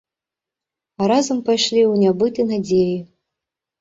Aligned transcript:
А 1.01 1.11
разам 1.11 1.39
пайшлі 1.49 1.81
ў 1.91 2.07
нябыт 2.07 2.33
і 2.45 2.47
надзеі. 2.51 2.97